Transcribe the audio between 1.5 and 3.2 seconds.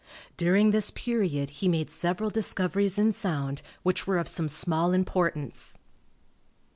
he made several discoveries in